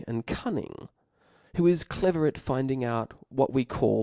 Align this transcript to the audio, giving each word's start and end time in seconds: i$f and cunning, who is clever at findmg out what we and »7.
i$f 0.01 0.07
and 0.11 0.25
cunning, 0.25 0.87
who 1.57 1.67
is 1.67 1.83
clever 1.83 2.25
at 2.25 2.33
findmg 2.33 2.83
out 2.83 3.13
what 3.29 3.53
we 3.53 3.61
and 3.61 3.69
»7. 3.69 3.99